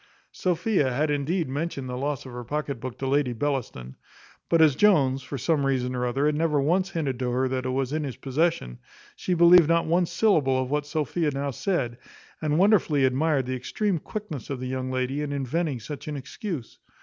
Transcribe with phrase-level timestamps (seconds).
[0.31, 3.97] Sophia had indeed mentioned the loss of her pocket book to Lady Bellaston;
[4.49, 7.67] but as Jones, for some reason or other, had never once hinted to her that
[7.67, 8.79] it was in his possession,
[9.15, 11.99] she believed not one syllable of what Sophia now said,
[12.41, 16.79] and wonderfully admired the extreme quickness of the young lady in inventing such an excuse.